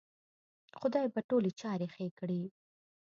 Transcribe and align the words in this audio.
خدای 0.79 1.07
به 1.13 1.21
ټولې 1.29 1.51
چارې 1.61 1.87
ښې 1.93 2.07
کړې 2.19 2.41